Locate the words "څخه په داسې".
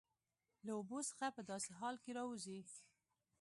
1.09-1.71